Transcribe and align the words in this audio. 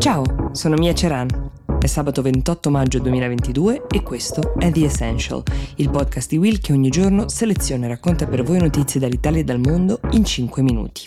Ciao, 0.00 0.24
sono 0.52 0.76
Mia 0.76 0.94
Ceran. 0.94 1.28
È 1.78 1.84
sabato 1.84 2.22
28 2.22 2.70
maggio 2.70 3.00
2022 3.00 3.82
e 3.90 4.02
questo 4.02 4.54
è 4.58 4.72
The 4.72 4.86
Essential, 4.86 5.42
il 5.76 5.90
podcast 5.90 6.30
di 6.30 6.38
Will 6.38 6.58
che 6.58 6.72
ogni 6.72 6.88
giorno 6.88 7.28
seleziona 7.28 7.84
e 7.84 7.88
racconta 7.88 8.26
per 8.26 8.42
voi 8.42 8.58
notizie 8.60 8.98
dall'Italia 8.98 9.40
e 9.40 9.44
dal 9.44 9.58
mondo 9.58 10.00
in 10.12 10.24
5 10.24 10.62
minuti. 10.62 11.04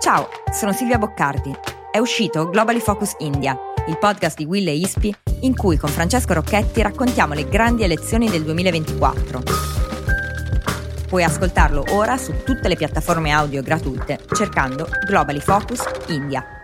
Ciao, 0.00 0.28
sono 0.52 0.72
Silvia 0.72 0.98
Boccardi. 0.98 1.54
È 1.92 1.98
uscito 1.98 2.50
Globally 2.50 2.80
Focus 2.80 3.14
India, 3.20 3.56
il 3.86 3.98
podcast 3.98 4.36
di 4.36 4.46
Will 4.46 4.66
e 4.66 4.74
Ispi 4.74 5.14
in 5.42 5.54
cui 5.54 5.76
con 5.76 5.90
Francesco 5.90 6.32
Rocchetti 6.32 6.82
raccontiamo 6.82 7.34
le 7.34 7.48
grandi 7.48 7.84
elezioni 7.84 8.28
del 8.28 8.42
2024. 8.42 9.73
Puoi 11.14 11.22
ascoltarlo 11.22 11.84
ora 11.90 12.16
su 12.16 12.42
tutte 12.42 12.66
le 12.66 12.74
piattaforme 12.74 13.30
audio 13.30 13.62
gratuite 13.62 14.18
cercando 14.32 14.88
Globally 15.06 15.38
Focus 15.38 15.84
India. 16.08 16.63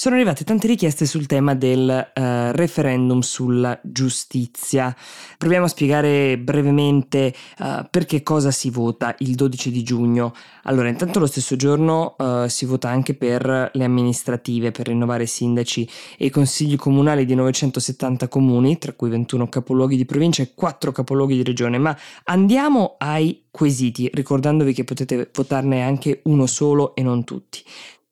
Sono 0.00 0.14
arrivate 0.14 0.44
tante 0.44 0.66
richieste 0.66 1.04
sul 1.04 1.26
tema 1.26 1.54
del 1.54 1.86
uh, 1.90 2.22
referendum 2.52 3.20
sulla 3.20 3.78
giustizia. 3.82 4.96
Proviamo 5.36 5.66
a 5.66 5.68
spiegare 5.68 6.38
brevemente 6.38 7.34
uh, 7.58 7.86
per 7.90 8.06
che 8.06 8.22
cosa 8.22 8.50
si 8.50 8.70
vota 8.70 9.14
il 9.18 9.34
12 9.34 9.70
di 9.70 9.82
giugno. 9.82 10.32
Allora, 10.62 10.88
intanto 10.88 11.18
lo 11.18 11.26
stesso 11.26 11.54
giorno 11.54 12.16
uh, 12.16 12.46
si 12.46 12.64
vota 12.64 12.88
anche 12.88 13.12
per 13.12 13.70
le 13.74 13.84
amministrative, 13.84 14.70
per 14.70 14.86
rinnovare 14.86 15.26
sindaci 15.26 15.86
e 16.16 16.30
consigli 16.30 16.76
comunali 16.76 17.26
di 17.26 17.34
970 17.34 18.26
comuni, 18.28 18.78
tra 18.78 18.94
cui 18.94 19.10
21 19.10 19.50
capoluoghi 19.50 19.96
di 19.96 20.06
provincia 20.06 20.42
e 20.42 20.52
4 20.54 20.92
capoluoghi 20.92 21.36
di 21.36 21.44
regione. 21.44 21.76
Ma 21.76 21.94
andiamo 22.24 22.94
ai 22.96 23.48
quesiti, 23.50 24.08
ricordandovi 24.10 24.72
che 24.72 24.84
potete 24.84 25.28
votarne 25.30 25.82
anche 25.82 26.22
uno 26.24 26.46
solo 26.46 26.94
e 26.94 27.02
non 27.02 27.22
tutti. 27.24 27.62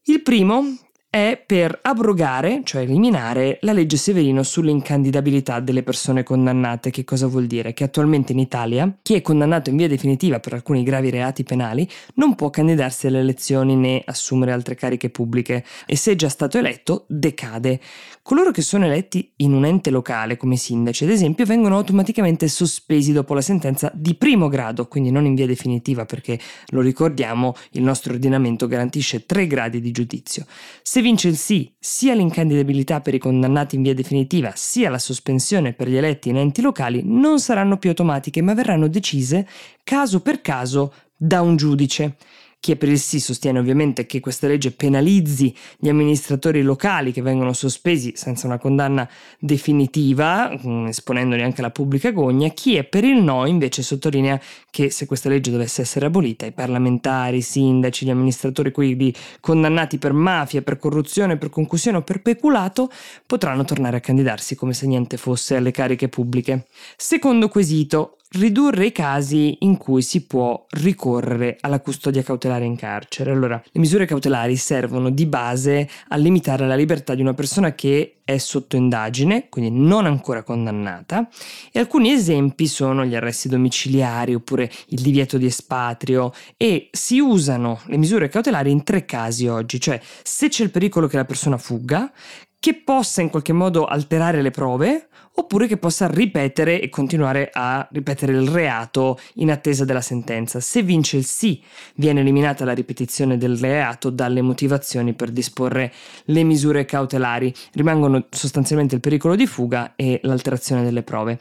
Il 0.02 0.20
primo 0.20 0.64
è 1.11 1.42
per 1.45 1.78
abrogare, 1.83 2.61
cioè 2.64 2.83
eliminare, 2.83 3.59
la 3.62 3.73
legge 3.73 3.97
Severino 3.97 4.42
sull'incandidabilità 4.42 5.59
delle 5.59 5.83
persone 5.83 6.23
condannate. 6.23 6.91
Che 6.91 7.05
cosa 7.05 7.27
vuol 7.27 7.47
dire? 7.47 7.73
Che 7.73 7.84
attualmente 7.84 8.33
in 8.33 8.39
Italia 8.39 8.95
chi 9.01 9.14
è 9.14 9.23
condannato 9.23 9.70
in 9.70 9.77
via 9.77 9.89
definitiva 9.89 10.39
per 10.39 10.53
alcuni 10.53 10.83
gravi 10.83 11.09
reati 11.09 11.45
penali 11.45 11.89
non 12.14 12.34
può 12.34 12.51
candidarsi 12.51 13.06
alle 13.06 13.20
elezioni 13.20 13.75
né 13.75 14.03
assumere 14.05 14.53
altre 14.53 14.75
cariche 14.75 15.09
pubbliche 15.09 15.64
e 15.86 15.97
se 15.97 16.12
è 16.12 16.14
già 16.14 16.29
stato 16.29 16.59
eletto 16.59 17.05
decade. 17.09 17.81
Coloro 18.29 18.51
che 18.51 18.61
sono 18.61 18.84
eletti 18.84 19.33
in 19.36 19.55
un 19.55 19.64
ente 19.64 19.89
locale 19.89 20.36
come 20.36 20.56
sindaci, 20.56 21.05
ad 21.05 21.11
esempio, 21.11 21.47
vengono 21.47 21.77
automaticamente 21.77 22.47
sospesi 22.47 23.12
dopo 23.12 23.33
la 23.33 23.41
sentenza 23.41 23.91
di 23.95 24.14
primo 24.17 24.48
grado, 24.48 24.86
quindi 24.86 25.11
non 25.11 25.25
in 25.25 25.34
via 25.34 25.47
definitiva 25.47 26.05
perché, 26.05 26.39
lo 26.69 26.83
ricordiamo, 26.83 27.55
il 27.70 27.83
nostro 27.83 28.12
ordinamento 28.12 28.67
garantisce 28.67 29.25
tre 29.25 29.47
gradi 29.47 29.81
di 29.81 29.92
giudizio. 29.92 30.45
Se 30.83 30.97
vince 31.02 31.28
il 31.28 31.36
sì, 31.36 31.72
sia 31.78 32.14
l'incandidabilità 32.14 33.00
per 33.00 33.14
i 33.14 33.18
condannati 33.18 33.77
in 33.77 33.82
via 33.82 33.94
definitiva, 33.94 34.52
sia 34.54 34.91
la 34.91 34.98
sospensione 34.98 35.72
per 35.72 35.88
gli 35.88 35.96
eletti 35.96 36.28
in 36.28 36.36
enti 36.36 36.60
locali 36.60 37.02
non 37.05 37.40
saranno 37.40 37.77
più 37.77 37.90
automatiche, 37.90 38.42
ma 38.42 38.55
verranno 38.55 38.88
decise 38.88 39.46
caso 39.84 40.20
per 40.20 40.40
caso 40.40 40.92
da 41.16 41.42
un 41.42 41.56
giudice. 41.56 42.16
Chi 42.61 42.73
è 42.73 42.77
per 42.77 42.89
il 42.89 42.98
sì 42.98 43.20
sostiene 43.20 43.61
ovviamente 43.61 44.05
che 44.05 44.19
questa 44.19 44.48
legge 44.48 44.73
penalizzi 44.73 45.55
gli 45.78 45.89
amministratori 45.89 46.61
locali 46.62 47.12
che 47.12 47.23
vengono 47.23 47.53
sospesi 47.53 48.14
senza 48.17 48.48
una 48.48 48.59
condanna 48.59 49.09
definitiva, 49.39 50.51
mm, 50.51 50.86
esponendoli 50.89 51.42
anche 51.42 51.61
alla 51.61 51.70
pubblica 51.70 52.11
gogna. 52.11 52.48
Chi 52.48 52.75
è 52.75 52.83
per 52.83 53.05
il 53.05 53.23
no 53.23 53.47
invece 53.47 53.83
sottolinea 53.83 54.41
che 54.70 54.91
se 54.91 55.07
questa 55.07 55.29
legge 55.29 55.52
dovesse 55.52 55.83
essere 55.83 56.07
abolita, 56.07 56.47
i 56.47 56.52
parlamentari, 56.52 57.36
i 57.39 57.42
sindaci, 57.42 58.05
gli 58.05 58.11
amministratori 58.11 58.73
quindi 58.73 59.14
condannati 59.39 59.98
per 59.98 60.13
mafia, 60.13 60.61
per 60.61 60.79
corruzione, 60.79 61.36
per 61.36 61.51
concussione 61.51 61.98
o 61.98 62.02
per 62.02 62.23
peculato 62.23 62.91
potranno 63.24 63.64
tornare 63.64 63.98
a 63.98 64.01
candidarsi 64.01 64.57
come 64.57 64.74
se 64.74 64.89
niente 64.89 65.17
fosse 65.17 65.55
alle 65.55 65.70
cariche 65.70 66.08
pubbliche. 66.08 66.67
Secondo 66.97 67.48
quesito, 67.48 68.17
ridurre 68.33 68.86
i 68.86 68.92
casi 68.92 69.58
in 69.61 69.77
cui 69.77 70.02
si 70.02 70.27
può 70.27 70.66
ricorrere 70.70 71.56
alla 71.61 71.80
custodia 71.80 72.22
cautelare 72.22 72.64
in 72.64 72.77
carcere. 72.77 73.30
Allora, 73.30 73.62
le 73.64 73.80
misure 73.80 74.06
cautelari 74.06 74.56
servono 74.56 75.11
di 75.11 75.27
base 75.27 75.89
a 76.08 76.16
limitare 76.16 76.67
la 76.67 76.74
libertà 76.74 77.14
di 77.14 77.22
una 77.22 77.34
persona 77.34 77.74
che 77.74 78.18
è 78.28 78.36
sotto 78.36 78.77
indagine, 78.77 79.48
quindi 79.48 79.70
non 79.70 80.05
ancora 80.05 80.42
condannata, 80.42 81.27
e 81.72 81.78
alcuni 81.78 82.12
esempi 82.12 82.67
sono 82.67 83.06
gli 83.06 83.14
arresti 83.14 83.48
domiciliari 83.48 84.34
oppure 84.34 84.70
il 84.88 85.00
divieto 85.00 85.38
di 85.38 85.46
espatrio 85.46 86.34
e 86.58 86.90
si 86.92 87.20
usano 87.20 87.80
le 87.86 87.96
misure 87.96 88.28
cautelari 88.28 88.70
in 88.70 88.84
tre 88.84 89.06
casi 89.06 89.46
oggi, 89.46 89.80
cioè 89.80 89.98
se 90.22 90.48
c'è 90.48 90.62
il 90.62 90.70
pericolo 90.70 91.06
che 91.06 91.17
la 91.17 91.24
persona 91.24 91.56
fugga, 91.56 92.12
che 92.61 92.74
possa 92.74 93.23
in 93.23 93.30
qualche 93.30 93.52
modo 93.52 93.85
alterare 93.85 94.42
le 94.42 94.51
prove 94.51 95.08
oppure 95.39 95.69
che 95.69 95.77
possa 95.77 96.08
ripetere 96.08 96.80
e 96.80 96.89
continuare 96.89 97.51
a 97.52 97.86
ripetere 97.92 98.33
il 98.33 98.48
reato 98.48 99.19
in 99.35 99.52
attesa 99.52 99.85
della 99.85 100.01
sentenza. 100.01 100.58
Se 100.58 100.83
vince 100.83 101.17
il 101.17 101.24
sì, 101.24 101.63
viene 101.95 102.20
eliminata 102.20 102.64
la 102.64 102.73
ripetizione 102.73 103.36
del 103.39 103.57
reato 103.57 104.11
dalle 104.11 104.42
motivazioni 104.42 105.14
per 105.14 105.30
disporre 105.30 105.92
le 106.24 106.42
misure 106.42 106.85
cautelari. 106.85 107.55
Rimangono 107.74 108.27
sostanzialmente 108.30 108.97
il 108.97 109.01
pericolo 109.01 109.36
di 109.36 109.47
fuga 109.47 109.95
e 109.95 110.18
l'alterazione 110.24 110.83
delle 110.83 111.05
prove. 111.05 111.39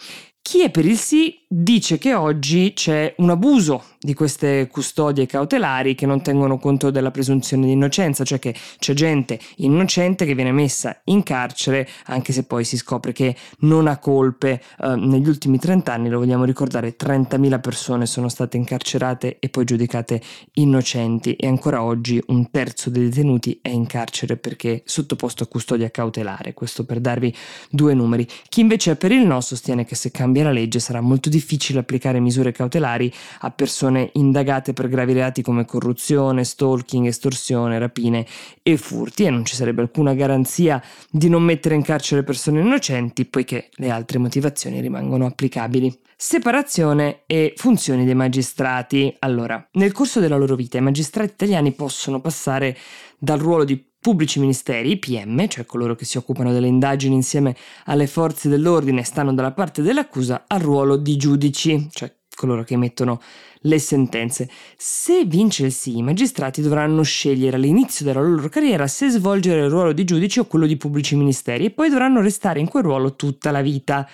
Chi 0.48 0.62
è 0.62 0.70
per 0.70 0.86
il 0.86 0.98
sì 0.98 1.44
dice 1.46 1.98
che 1.98 2.14
oggi 2.14 2.72
c'è 2.74 3.16
un 3.18 3.32
abuso 3.32 3.84
di 4.00 4.14
queste 4.14 4.68
custodie 4.68 5.26
cautelari 5.26 5.96
che 5.96 6.06
non 6.06 6.22
tengono 6.22 6.58
conto 6.58 6.92
della 6.92 7.12
presunzione 7.12 7.66
di 7.66 7.72
innocenza, 7.72 8.24
cioè 8.24 8.40
che 8.40 8.56
c'è 8.80 8.94
gente 8.94 9.40
innocente 9.58 10.26
che 10.26 10.36
viene 10.36 10.52
messa 10.52 11.02
in 11.06 11.24
carcere 11.24 11.88
anche 12.06 12.34
se 12.34 12.44
poi 12.44 12.64
si 12.64 12.78
scopre 12.78 13.12
che 13.12 13.36
non 13.60 13.88
ha 13.88 13.98
colpe. 13.98 14.62
Eh, 14.80 14.96
negli 14.96 15.28
ultimi 15.28 15.60
30 15.60 15.94
anni, 15.94 16.10
lo 16.10 16.20
vogliamo 16.20 16.44
ricordare, 16.44 16.96
30.000 16.96 17.60
persone 17.60 18.06
sono 18.06 18.30
state 18.30 18.58
incarcerate 18.58 19.38
e 19.40 19.50
poi 19.50 19.66
giudicate 19.66 20.22
innocenti 20.54 21.34
e 21.34 21.48
ancora 21.48 21.84
oggi 21.84 22.22
un 22.28 22.50
terzo 22.52 22.90
dei 22.90 23.10
detenuti 23.10 23.60
è 23.62 23.70
in 23.70 23.86
carcere 23.88 24.38
perché 24.38 24.84
sottoposto 24.86 25.44
a 25.44 25.48
custodia 25.48 25.90
cautelare. 25.90 26.54
Questo 26.54 26.86
per 26.86 27.00
darvi 27.00 27.34
due 27.70 27.94
numeri. 27.94 28.28
Chi 28.50 28.62
invece 28.62 28.92
è 28.92 28.96
per 28.96 29.12
il 29.12 29.26
no 29.26 29.42
sostiene 29.42 29.86
che 29.86 29.96
se 29.96 30.12
cambia 30.12 30.44
la 30.44 30.52
legge 30.52 30.80
sarà 30.80 31.02
molto 31.02 31.30
difficile 31.30 31.80
applicare 31.80 32.20
misure 32.20 32.52
cautelari 32.52 33.12
a 33.40 33.52
persone 33.52 33.97
indagate 34.14 34.74
per 34.74 34.88
gravi 34.88 35.14
reati 35.14 35.42
come 35.42 35.66
corruzione, 35.66 36.44
stalking, 36.44 37.08
estorsione, 37.08 37.80
rapine 37.80 38.26
e 38.62 38.78
furti 38.78 39.24
e 39.24 39.30
non 39.30 39.46
ci 39.46 39.56
sarebbe 39.56 39.82
alcuna 39.82 40.14
garanzia 40.14 40.82
di 41.10 41.30
non 41.30 41.44
mettere 41.44 41.76
in 41.76 41.84
carcere 41.84 42.24
persone 42.24 42.62
innocenti 42.62 43.26
poiché 43.26 43.70
le 43.76 43.90
altre 43.90 44.18
motivazioni 44.18 44.82
rimangono 44.82 45.26
applicabili. 45.26 46.00
Separazione 46.16 47.22
e 47.28 47.54
funzioni 47.56 48.04
dei 48.04 48.16
magistrati. 48.16 49.16
Allora, 49.20 49.68
nel 49.74 49.92
corso 49.92 50.20
della 50.20 50.36
loro 50.36 50.56
vita 50.56 50.80
i 50.80 50.82
magistrati 50.82 51.34
italiani 51.34 51.74
possono 51.74 52.20
passare 52.20 52.76
dal 53.20 53.38
ruolo 53.38 53.64
di 53.64 53.84
pubblici 54.00 54.40
ministeri, 54.40 54.98
PM, 54.98 55.48
cioè 55.48 55.66
coloro 55.66 55.94
che 55.96 56.06
si 56.06 56.18
occupano 56.18 56.52
delle 56.52 56.68
indagini 56.68 57.14
insieme 57.14 57.56
alle 57.86 58.08
forze 58.08 58.48
dell'ordine 58.50 59.02
e 59.02 59.04
stanno 59.04 59.34
dalla 59.34 59.52
parte 59.52 59.82
dell'accusa, 59.82 60.46
al 60.48 60.62
ruolo 60.62 60.96
di 60.96 61.18
giudici, 61.18 61.88
cioè 61.92 62.12
coloro 62.38 62.64
che 62.64 62.76
emettono 62.76 63.20
le 63.62 63.80
sentenze. 63.80 64.48
Se 64.78 65.26
vince 65.26 65.66
il 65.66 65.72
sì, 65.72 65.98
i 65.98 66.04
magistrati 66.04 66.62
dovranno 66.62 67.02
scegliere 67.02 67.58
all'inizio 67.58 68.06
della 68.06 68.22
loro 68.22 68.48
carriera 68.48 68.86
se 68.88 69.10
svolgere 69.10 69.64
il 69.64 69.70
ruolo 69.70 69.92
di 69.92 70.04
giudici 70.04 70.40
o 70.40 70.46
quello 70.46 70.68
di 70.68 70.78
pubblici 70.78 71.16
ministeri 71.16 71.66
e 71.66 71.72
poi 71.72 71.90
dovranno 71.90 72.22
restare 72.22 72.60
in 72.60 72.70
quel 72.70 72.84
ruolo 72.84 73.16
tutta 73.16 73.50
la 73.52 73.62
vita. 73.62 74.08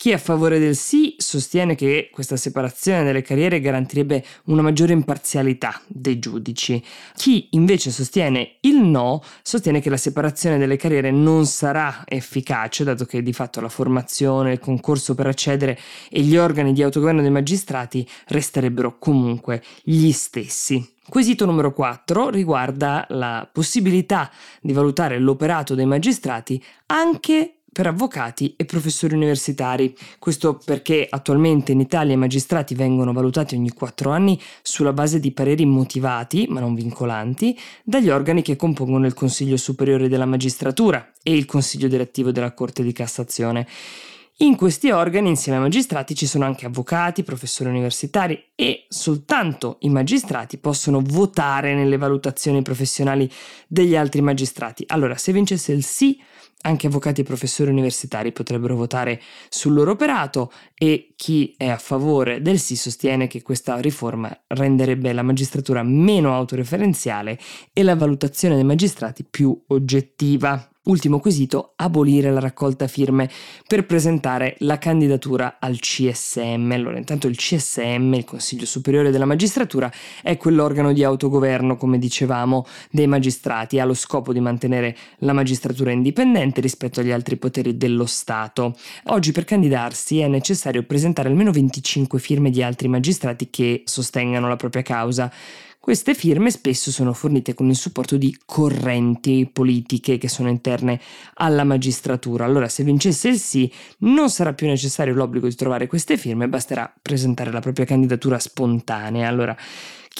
Chi 0.00 0.12
è 0.12 0.14
a 0.14 0.18
favore 0.18 0.58
del 0.58 0.76
sì 0.76 1.14
sostiene 1.18 1.74
che 1.74 2.08
questa 2.10 2.38
separazione 2.38 3.04
delle 3.04 3.20
carriere 3.20 3.60
garantirebbe 3.60 4.24
una 4.44 4.62
maggiore 4.62 4.94
imparzialità 4.94 5.78
dei 5.86 6.18
giudici. 6.18 6.82
Chi 7.16 7.48
invece 7.50 7.90
sostiene 7.90 8.52
il 8.60 8.78
no 8.78 9.22
sostiene 9.42 9.82
che 9.82 9.90
la 9.90 9.98
separazione 9.98 10.56
delle 10.56 10.76
carriere 10.76 11.10
non 11.10 11.44
sarà 11.44 12.04
efficace, 12.06 12.82
dato 12.82 13.04
che 13.04 13.22
di 13.22 13.34
fatto 13.34 13.60
la 13.60 13.68
formazione, 13.68 14.52
il 14.52 14.58
concorso 14.58 15.14
per 15.14 15.26
accedere 15.26 15.78
e 16.08 16.22
gli 16.22 16.38
organi 16.38 16.72
di 16.72 16.82
autogoverno 16.82 17.20
dei 17.20 17.30
magistrati 17.30 18.08
resterebbero 18.28 18.96
comunque 18.98 19.62
gli 19.82 20.12
stessi. 20.12 20.94
Quesito 21.10 21.44
numero 21.44 21.72
4 21.72 22.30
riguarda 22.30 23.04
la 23.10 23.46
possibilità 23.52 24.30
di 24.62 24.72
valutare 24.72 25.18
l'operato 25.18 25.74
dei 25.74 25.84
magistrati 25.84 26.62
anche 26.86 27.59
per 27.72 27.86
avvocati 27.86 28.54
e 28.56 28.64
professori 28.64 29.14
universitari. 29.14 29.96
Questo 30.18 30.60
perché 30.64 31.06
attualmente 31.08 31.72
in 31.72 31.80
Italia 31.80 32.14
i 32.14 32.18
magistrati 32.18 32.74
vengono 32.74 33.12
valutati 33.12 33.54
ogni 33.54 33.70
quattro 33.70 34.10
anni 34.10 34.40
sulla 34.62 34.92
base 34.92 35.20
di 35.20 35.32
pareri 35.32 35.64
motivati, 35.64 36.46
ma 36.48 36.60
non 36.60 36.74
vincolanti, 36.74 37.58
dagli 37.84 38.10
organi 38.10 38.42
che 38.42 38.56
compongono 38.56 39.06
il 39.06 39.14
Consiglio 39.14 39.56
Superiore 39.56 40.08
della 40.08 40.26
Magistratura 40.26 41.12
e 41.22 41.34
il 41.34 41.46
Consiglio 41.46 41.88
Direttivo 41.88 42.32
della 42.32 42.52
Corte 42.52 42.82
di 42.82 42.92
Cassazione. 42.92 43.66
In 44.42 44.56
questi 44.56 44.90
organi, 44.90 45.28
insieme 45.28 45.58
ai 45.58 45.64
magistrati, 45.64 46.14
ci 46.14 46.26
sono 46.26 46.46
anche 46.46 46.64
avvocati, 46.64 47.22
professori 47.22 47.68
universitari 47.68 48.42
e 48.54 48.86
soltanto 48.88 49.76
i 49.80 49.90
magistrati 49.90 50.56
possono 50.56 51.02
votare 51.04 51.74
nelle 51.74 51.98
valutazioni 51.98 52.62
professionali 52.62 53.30
degli 53.66 53.94
altri 53.94 54.22
magistrati. 54.22 54.82
Allora, 54.86 55.14
se 55.16 55.32
vincesse 55.32 55.72
il 55.72 55.84
sì, 55.84 56.18
anche 56.62 56.88
avvocati 56.88 57.22
e 57.22 57.24
professori 57.24 57.70
universitari 57.70 58.32
potrebbero 58.32 58.76
votare 58.76 59.20
sul 59.48 59.74
loro 59.74 59.92
operato 59.92 60.52
e 60.74 61.12
chi 61.16 61.54
è 61.56 61.68
a 61.68 61.78
favore 61.78 62.42
del 62.42 62.58
sì 62.58 62.76
sostiene 62.76 63.26
che 63.26 63.42
questa 63.42 63.78
riforma 63.80 64.36
renderebbe 64.48 65.12
la 65.12 65.22
magistratura 65.22 65.82
meno 65.82 66.34
autoreferenziale 66.34 67.38
e 67.72 67.82
la 67.82 67.96
valutazione 67.96 68.54
dei 68.54 68.64
magistrati 68.64 69.24
più 69.24 69.58
oggettiva. 69.68 70.68
Ultimo 70.90 71.20
quesito, 71.20 71.74
abolire 71.76 72.32
la 72.32 72.40
raccolta 72.40 72.88
firme 72.88 73.30
per 73.64 73.86
presentare 73.86 74.56
la 74.58 74.76
candidatura 74.78 75.58
al 75.60 75.78
CSM. 75.78 76.68
Allora, 76.72 76.98
intanto 76.98 77.28
il 77.28 77.36
CSM, 77.36 78.14
il 78.14 78.24
Consiglio 78.24 78.66
Superiore 78.66 79.12
della 79.12 79.24
Magistratura, 79.24 79.88
è 80.20 80.36
quell'organo 80.36 80.92
di 80.92 81.04
autogoverno, 81.04 81.76
come 81.76 81.96
dicevamo, 81.96 82.66
dei 82.90 83.06
magistrati, 83.06 83.78
ha 83.78 83.84
lo 83.84 83.94
scopo 83.94 84.32
di 84.32 84.40
mantenere 84.40 84.96
la 85.18 85.32
magistratura 85.32 85.92
indipendente 85.92 86.60
rispetto 86.60 86.98
agli 86.98 87.12
altri 87.12 87.36
poteri 87.36 87.76
dello 87.76 88.06
Stato. 88.06 88.76
Oggi 89.04 89.30
per 89.30 89.44
candidarsi 89.44 90.18
è 90.18 90.26
necessario 90.26 90.82
presentare 90.82 91.28
almeno 91.28 91.52
25 91.52 92.18
firme 92.18 92.50
di 92.50 92.64
altri 92.64 92.88
magistrati 92.88 93.48
che 93.48 93.82
sostengano 93.84 94.48
la 94.48 94.56
propria 94.56 94.82
causa. 94.82 95.30
Queste 95.82 96.14
firme 96.14 96.50
spesso 96.50 96.90
sono 96.90 97.14
fornite 97.14 97.54
con 97.54 97.66
il 97.70 97.74
supporto 97.74 98.18
di 98.18 98.36
correnti 98.44 99.48
politiche 99.50 100.18
che 100.18 100.28
sono 100.28 100.50
interne 100.50 101.00
alla 101.36 101.64
magistratura. 101.64 102.44
Allora, 102.44 102.68
se 102.68 102.84
vincesse 102.84 103.30
il 103.30 103.38
sì, 103.38 103.72
non 104.00 104.28
sarà 104.28 104.52
più 104.52 104.66
necessario 104.66 105.14
l'obbligo 105.14 105.48
di 105.48 105.54
trovare 105.54 105.86
queste 105.86 106.18
firme, 106.18 106.50
basterà 106.50 106.92
presentare 107.00 107.50
la 107.50 107.60
propria 107.60 107.86
candidatura 107.86 108.38
spontanea. 108.38 109.26
Allora, 109.26 109.56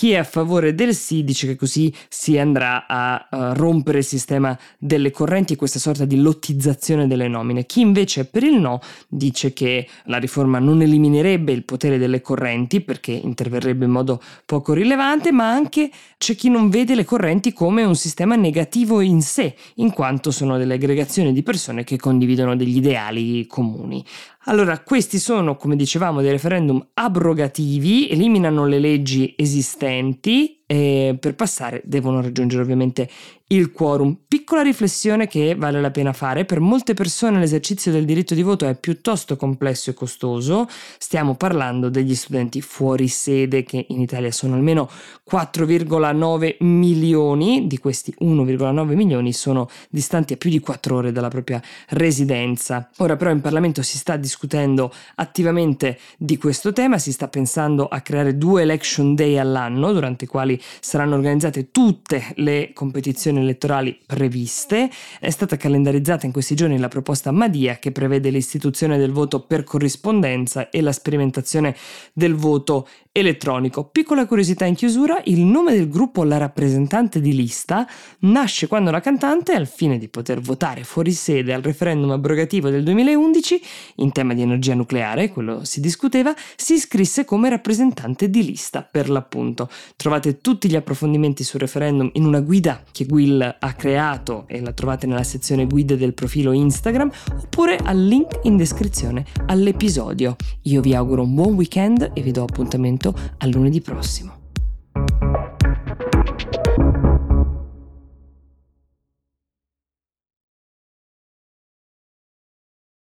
chi 0.01 0.13
è 0.13 0.17
a 0.17 0.25
favore 0.25 0.75
del 0.75 0.95
sì 0.95 1.25
dice 1.25 1.47
che 1.47 1.57
così 1.57 1.93
si 2.09 2.39
andrà 2.39 2.87
a 2.87 3.29
uh, 3.31 3.37
rompere 3.53 3.99
il 3.99 4.05
sistema 4.05 4.59
delle 4.79 5.11
correnti 5.11 5.53
e 5.53 5.57
questa 5.57 5.79
sorta 5.79 6.07
di 6.07 6.17
lottizzazione 6.17 7.07
delle 7.07 7.29
nomine. 7.29 7.67
Chi 7.67 7.83
invece 7.83 8.23
è 8.23 8.25
per 8.25 8.43
il 8.43 8.59
no 8.59 8.81
dice 9.09 9.53
che 9.53 9.87
la 10.05 10.17
riforma 10.17 10.59
non 10.59 10.81
eliminerebbe 10.81 11.53
il 11.53 11.65
potere 11.65 11.99
delle 11.99 12.23
correnti 12.23 12.81
perché 12.81 13.13
interverrebbe 13.13 13.85
in 13.85 13.91
modo 13.91 14.23
poco 14.47 14.73
rilevante, 14.73 15.33
ma 15.33 15.51
anche 15.51 15.91
c'è 16.17 16.35
chi 16.35 16.49
non 16.49 16.71
vede 16.71 16.95
le 16.95 17.05
correnti 17.05 17.53
come 17.53 17.85
un 17.85 17.95
sistema 17.95 18.37
negativo 18.37 19.03
in 19.03 19.21
sé, 19.21 19.55
in 19.75 19.93
quanto 19.93 20.31
sono 20.31 20.57
delle 20.57 20.75
aggregazioni 20.75 21.35
di 21.35 21.43
persone 21.43 21.85
che 21.85 21.99
condividono 21.99 22.57
degli 22.57 22.79
ideali 22.79 23.47
comuni. 23.47 24.03
Allora, 24.45 24.79
questi 24.79 25.19
sono, 25.19 25.57
come 25.57 25.77
dicevamo, 25.77 26.23
dei 26.23 26.31
referendum 26.31 26.83
abrogativi, 26.95 28.09
eliminano 28.09 28.65
le 28.65 28.79
leggi 28.79 29.35
esistenti 29.37 29.90
presenti 29.91 30.60
e 30.71 31.17
per 31.19 31.35
passare 31.35 31.83
devono 31.85 32.21
raggiungere 32.23 32.63
ovviamente 32.63 33.11
il 33.49 33.73
quorum. 33.73 34.17
Piccola 34.29 34.63
riflessione 34.63 35.27
che 35.27 35.57
vale 35.57 35.81
la 35.81 35.91
pena 35.91 36.13
fare, 36.13 36.45
per 36.45 36.61
molte 36.61 36.95
persone 36.95 37.41
l'esercizio 37.41 37.91
del 37.91 38.05
diritto 38.05 38.37
di 38.37 38.43
voto 38.43 38.69
è 38.69 38.77
piuttosto 38.77 39.35
complesso 39.35 39.91
e 39.91 39.95
costoso, 39.95 40.69
stiamo 40.99 41.35
parlando 41.35 41.89
degli 41.89 42.15
studenti 42.15 42.61
fuori 42.61 43.09
sede 43.09 43.65
che 43.65 43.85
in 43.89 44.01
Italia 44.01 44.31
sono 44.31 44.55
almeno 44.55 44.89
4,9 45.29 46.59
milioni, 46.61 47.67
di 47.67 47.79
questi 47.79 48.15
1,9 48.21 48.95
milioni 48.95 49.33
sono 49.33 49.69
distanti 49.89 50.35
a 50.35 50.37
più 50.37 50.51
di 50.51 50.61
4 50.61 50.95
ore 50.95 51.11
dalla 51.11 51.31
propria 51.31 51.61
residenza. 51.89 52.89
Ora 52.99 53.17
però 53.17 53.33
in 53.33 53.41
Parlamento 53.41 53.83
si 53.83 53.99
sta 53.99 54.17
discutendo 54.17 54.93
attivamente 55.17 55.99
di 56.17 56.37
questo 56.37 56.73
tema, 56.73 56.99
si 56.99 57.11
sta 57.11 57.27
pensando 57.27 57.89
a 57.89 58.01
creare 58.03 58.39
due 58.39 58.63
election 58.63 59.17
day 59.17 59.37
all'anno 59.37 59.93
durante 59.93 60.27
i 60.27 60.29
quali 60.29 60.59
saranno 60.81 61.15
organizzate 61.15 61.71
tutte 61.71 62.33
le 62.37 62.73
competizioni 62.75 63.41
elettorali 63.41 63.99
previste. 64.07 64.91
È 65.19 65.31
stata 65.31 65.57
calendarizzata 65.57 66.27
in 66.27 66.33
questi 66.33 66.55
giorni 66.55 66.79
la 66.79 66.89
proposta 66.89 67.31
Madia 67.31 67.79
che 67.79 67.93
prevede 67.93 68.31
l'istituzione 68.31 68.99
del 68.99 69.13
voto 69.13 69.41
per 69.41 69.65
corrispondenza 69.65 70.71
e 70.71 70.81
la 70.81 70.93
sperimentazione 70.93 71.77
del 72.13 72.35
voto 72.35 72.89
elettronico. 73.13 73.85
Piccola 73.85 74.27
curiosità 74.27 74.65
in 74.65 74.75
chiusura, 74.75 75.21
il 75.25 75.41
nome 75.41 75.73
del 75.73 75.89
gruppo 75.89 76.23
La 76.23 76.37
rappresentante 76.37 77.21
di 77.21 77.35
lista 77.35 77.89
nasce 78.21 78.69
quando 78.69 78.91
la 78.91 79.01
cantante, 79.01 79.53
al 79.53 79.67
fine 79.67 79.99
di 79.99 80.09
poter 80.09 80.41
votare 80.41 80.85
fuori 80.85 81.13
sede 81.13 81.53
al 81.53 81.63
referendum 81.63 82.11
abrogativo 82.13 82.71
del 82.71 82.85
2011 82.85 83.63
in 83.97 84.13
tema 84.13 84.35
di 84.35 84.43
energia 84.43 84.75
nucleare, 84.75 85.31
quello 85.31 85.65
si 85.65 85.81
discuteva, 85.81 86.35
si 86.57 86.75
iscrisse 86.75 87.25
come 87.25 87.49
rappresentante 87.49 88.31
di 88.31 88.45
lista 88.45 88.87
per 88.89 89.11
l'appunto. 89.11 89.69
Trovate 89.97 90.41
tutti 90.51 90.69
gli 90.69 90.75
approfondimenti 90.75 91.45
sul 91.45 91.61
referendum 91.61 92.11
in 92.15 92.25
una 92.25 92.41
guida 92.41 92.83
che 92.91 93.07
Will 93.09 93.41
ha 93.41 93.73
creato 93.75 94.47
e 94.49 94.61
la 94.61 94.73
trovate 94.73 95.07
nella 95.07 95.23
sezione 95.23 95.65
guide 95.65 95.97
del 95.97 96.13
profilo 96.13 96.51
Instagram 96.51 97.09
oppure 97.41 97.77
al 97.77 98.05
link 98.05 98.41
in 98.43 98.57
descrizione 98.57 99.25
all'episodio. 99.47 100.35
Io 100.63 100.81
vi 100.81 100.93
auguro 100.93 101.23
un 101.23 101.35
buon 101.37 101.55
weekend 101.55 102.11
e 102.15 102.21
vi 102.21 102.33
do 102.33 102.43
appuntamento 102.43 103.15
a 103.39 103.47
lunedì 103.47 103.81
prossimo. 103.81 104.40